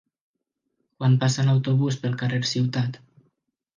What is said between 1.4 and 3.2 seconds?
l'autobús pel carrer Ciutat?